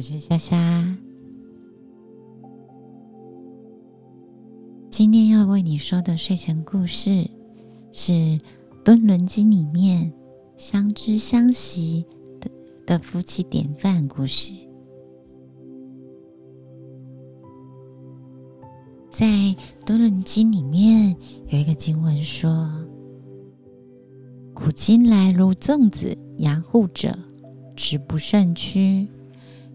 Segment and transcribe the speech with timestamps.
[0.00, 0.56] 我是夏夏。
[4.88, 7.28] 今天要为你说的睡前故事
[7.92, 8.12] 是
[8.82, 10.10] 《敦伦经》里面
[10.56, 12.06] 相知相惜
[12.40, 12.50] 的
[12.86, 14.54] 的夫妻典范故事。
[19.10, 19.26] 在
[19.84, 21.14] 《敦伦经》里面
[21.48, 22.70] 有一个经文说
[24.56, 27.14] ：“古今来如粽子，养护者，
[27.76, 29.06] 直不胜屈。”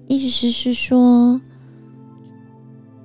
[0.08, 1.42] 意思是说。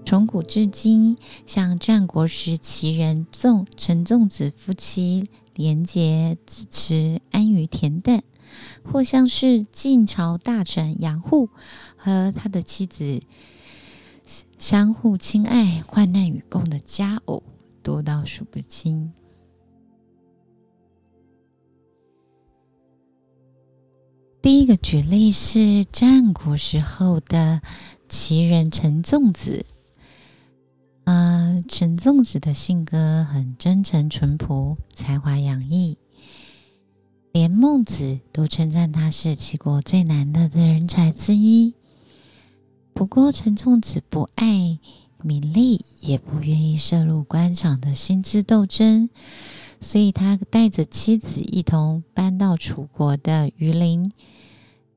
[0.06, 8.24] 从古至今，像战国时齐人仲陈仲子夫妻廉洁自持、安于恬淡，
[8.82, 11.48] 或像是晋朝大臣杨户
[11.96, 13.20] 和他的妻子
[14.58, 17.44] 相互亲爱、患难与共的佳偶，
[17.80, 19.12] 多到数不清。
[24.42, 27.60] 第一个举例是战国时候的
[28.08, 29.66] 齐人陈仲子。
[31.04, 35.98] 啊，陈粽子的性格很真诚淳朴，才华洋溢，
[37.32, 41.74] 连孟子都称赞他是齐国最难得的人才之一。
[42.94, 44.78] 不过，陈粽子不爱
[45.22, 49.10] 名利，也不愿意涉入官场的薪资斗争，
[49.80, 54.12] 所以他带着妻子一同搬到楚国的榆林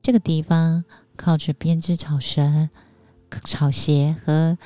[0.02, 0.84] 这个地方，
[1.16, 2.68] 靠着编织草绳、
[3.44, 4.56] 草鞋和。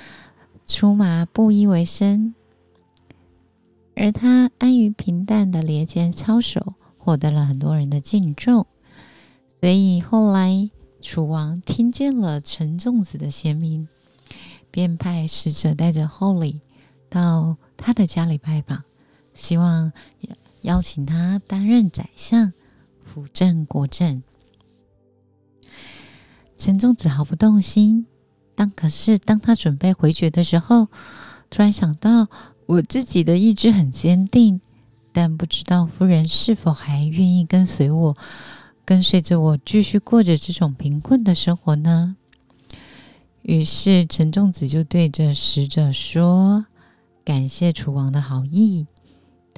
[0.71, 2.35] 出马布衣为生，
[3.97, 8.67] 而他安于平淡的廉洁操守，获得了很多人的敬重。
[9.63, 10.69] 所以后来
[11.01, 13.89] 楚王听见了陈仲子的贤名，
[14.71, 16.61] 便派使者带着厚礼
[17.09, 18.85] 到他的家里拜访，
[19.39, 19.93] 希望
[20.63, 22.53] 邀请他担任宰相，
[23.05, 24.23] 辅政国政。
[26.57, 28.07] 陈仲子毫不动心。
[28.57, 30.89] 当可是当他准备回绝的时候，
[31.49, 32.27] 突然想到
[32.67, 34.61] 我自己的意志很坚定，
[35.13, 38.17] 但不知道夫人是否还愿意跟随我，
[38.85, 42.17] 跟随着我继续过着这种贫困的生活呢？
[43.43, 46.67] 于是陈仲子就对着使者说
[47.25, 48.89] ：“感谢楚王的好意，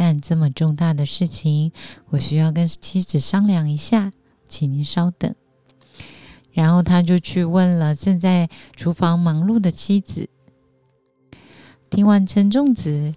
[0.02, 1.72] 但这么重大的事情，
[2.08, 4.10] 我需要跟妻子商量一下，
[4.48, 5.34] 请您稍等。”
[6.52, 10.30] 然后他就去问了正在厨房忙碌的妻子。
[11.90, 13.14] 听完陈仲子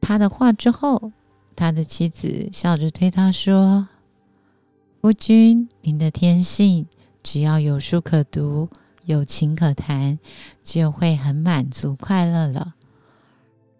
[0.00, 1.12] 他的话之后，
[1.54, 3.88] 他的妻子笑着对他说
[5.02, 6.86] ：“夫君，您的天性
[7.22, 8.70] 只要有书可读，
[9.04, 10.18] 有情可谈，
[10.62, 12.76] 就会很满足快乐了。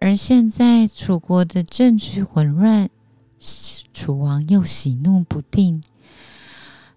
[0.03, 2.89] 而现在楚国的政局混乱，
[3.93, 5.81] 楚王又喜怒不定。”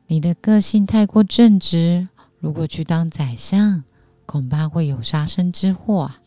[0.08, 2.08] 你的个性太过正直，
[2.40, 3.84] 如果去当宰相，
[4.26, 6.20] 恐怕会有杀身之祸啊！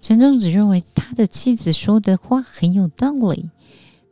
[0.00, 3.52] 陈仲子认为他的妻子说的话很有道理，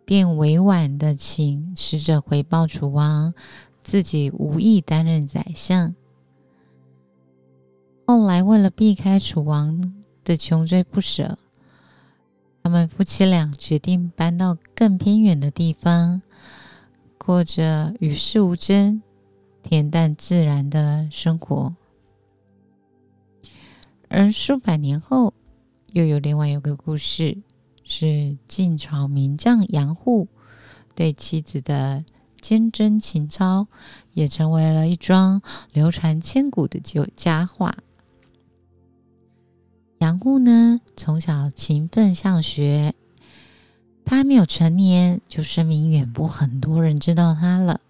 [0.04, 3.34] 便委婉的请使者回报楚王，
[3.82, 5.96] 自己无意担任宰相。
[8.06, 9.92] 后来为了避开楚王
[10.26, 11.38] 的穷追不舍，
[12.64, 16.20] 他们夫妻俩决定搬到更偏远的地方。
[17.16, 19.00] 过着与世无争、
[19.62, 21.76] 恬淡自然的生活，
[24.08, 25.32] 而数百年后，
[25.92, 27.38] 又有另外有个故事，
[27.84, 30.26] 是晋朝名将杨户
[30.96, 32.04] 对妻子的
[32.40, 33.68] 坚贞情操，
[34.12, 35.40] 也成为了一桩
[35.72, 37.76] 流传千古的旧佳话。
[40.06, 42.94] 杨户呢，从小勤奋向学。
[44.04, 47.80] 他还没有成年，就声名远播，很多人知道他了。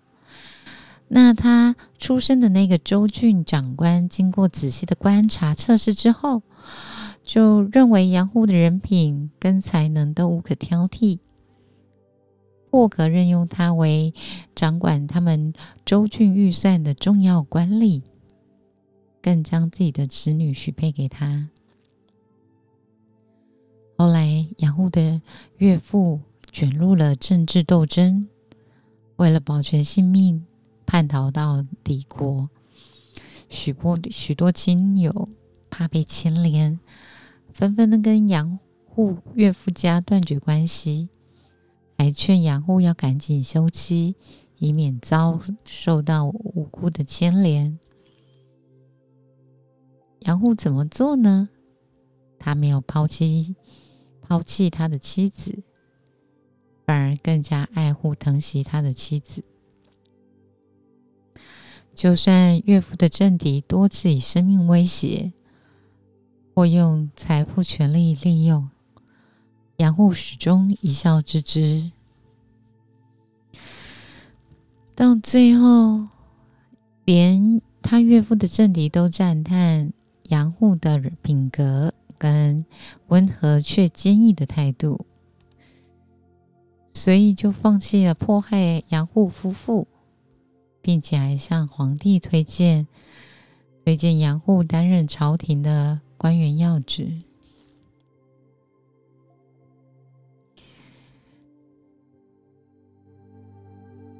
[1.09, 6.41] 那他出生的那个州郡长官，经过仔细的观察测试之后，
[7.23, 11.19] 就认为杨户的人品跟才能都无可挑剔，
[12.71, 14.15] 破格任用他为
[14.55, 15.53] 掌管他们
[15.85, 18.01] 州郡预算的重要官吏，
[19.21, 21.51] 更将自己的子女许配给他。
[23.99, 25.23] 后来，杨户的
[25.57, 26.21] 岳父
[26.53, 28.29] 卷入了政治斗争，
[29.17, 30.45] 为了保全性命，
[30.85, 32.51] 叛逃到敌国。
[33.49, 35.31] 许多许多亲友
[35.71, 36.79] 怕被牵连，
[37.55, 41.09] 纷纷的跟杨户岳父家断绝关系，
[41.97, 44.15] 还劝杨户要赶紧休妻，
[44.59, 47.79] 以免遭受到无辜的牵连。
[50.21, 51.49] 杨户怎么做呢？
[52.39, 53.57] 他没有抛弃。
[54.29, 55.63] 抛弃他的妻子，
[56.85, 59.45] 反而更加爱护疼惜他的妻子。
[61.95, 65.33] 就算岳父的政敌多次以生命威胁，
[66.55, 68.69] 或用财富、权力利用，
[69.77, 71.93] 杨护始终一笑置之。
[74.95, 76.09] 到最后，
[77.05, 79.93] 连他岳父的政敌都赞叹
[80.25, 82.65] 杨护的品格跟
[83.09, 85.07] 温和却坚毅的态度，
[86.93, 89.87] 所以就放弃了迫害杨护夫妇，
[90.81, 92.87] 并且还向皇帝推荐
[93.85, 97.21] 推荐杨护担任朝廷的官员要职。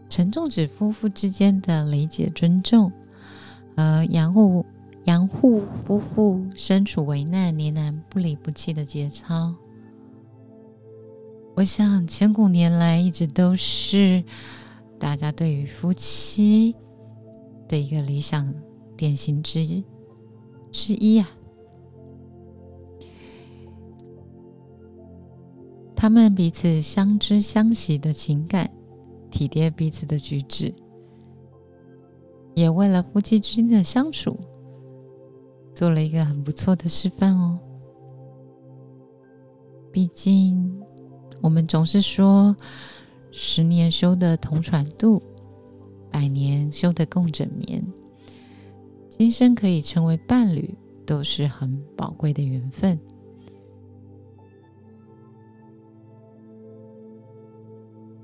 [0.09, 2.91] 陈仲子夫妇之间的理解、尊重，
[3.77, 4.65] 和杨护
[5.07, 9.55] 杨护夫妇身处危难年难不离不弃的节操，
[11.55, 14.23] 我想千古年来一直都是
[14.99, 16.75] 大家对于夫妻
[17.69, 18.53] 的一个理想
[18.97, 19.85] 典型之一
[20.73, 21.31] 之一啊。
[25.95, 28.71] 他们彼此相知相惜的情感。
[29.29, 30.73] 体贴彼此的举止，
[32.55, 34.39] 也为了夫妻之间的相处
[35.77, 37.59] 做了一个很不错的示范哦。
[39.93, 40.83] 毕竟，
[41.43, 42.57] 我们总是说
[43.31, 45.23] “十年修得同船渡，
[46.11, 47.87] 百年修得共枕眠”，
[49.11, 50.75] 今生可以成为伴侣，
[51.05, 52.99] 都是很宝贵的缘分。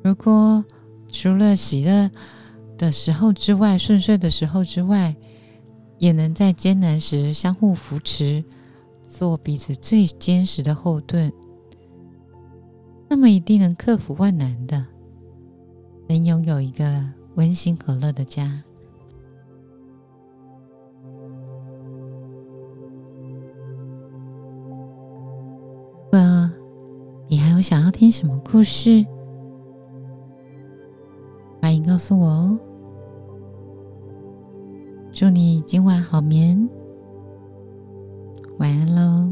[0.02, 0.64] 如果
[1.08, 2.10] 除了喜乐
[2.78, 5.14] 的时候之外，顺遂的时候之外，
[6.02, 8.42] 也能在艰难时相互扶持，
[9.04, 11.32] 做彼此最坚实的后盾，
[13.08, 14.84] 那么一定能克服万难的，
[16.08, 18.64] 能拥有一个温馨和乐的家。
[26.10, 26.52] 呃，
[27.28, 29.06] 你还有想要听什么故事？
[31.60, 32.58] 欢迎告诉我哦！
[35.12, 36.68] 祝你今晚好眠，
[38.58, 39.31] 晚安喽。